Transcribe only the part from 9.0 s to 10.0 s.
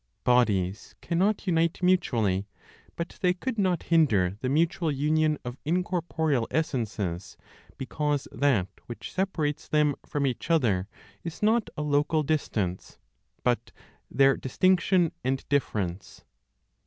separates them